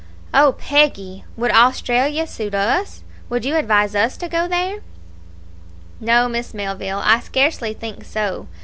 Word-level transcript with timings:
"Oh, 0.33 0.53
Peggy! 0.53 1.25
would 1.37 1.51
Australia 1.51 2.25
suit 2.25 2.55
us? 2.55 3.03
Would 3.29 3.45
you 3.45 3.55
advise 3.55 3.93
us 3.93 4.17
to 4.17 4.27
go 4.27 4.47
there?" 4.47 4.79
"No, 5.99 6.27
Miss 6.27 6.55
Melville, 6.55 7.03
I 7.05 7.19
scarcely 7.19 7.75
think 7.75 8.03
so. 8.03 8.47